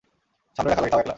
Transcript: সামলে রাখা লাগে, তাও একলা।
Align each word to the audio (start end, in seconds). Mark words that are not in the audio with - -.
সামলে 0.57 0.69
রাখা 0.69 0.81
লাগে, 0.81 0.91
তাও 0.91 0.99
একলা। 0.99 1.09